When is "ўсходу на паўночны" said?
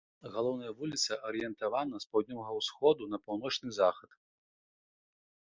2.63-3.69